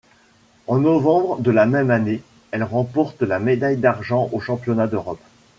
[0.65, 5.21] En novembre de la même année, elle remporte la médaille d’argent aux Championnats d'Europe.